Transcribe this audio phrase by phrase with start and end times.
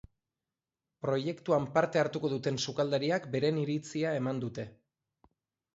[1.05, 4.69] Proiektuan parte hartuko duten sukaldariak beren iritzia eman dute.